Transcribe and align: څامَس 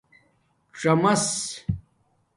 څامَس 0.79 1.25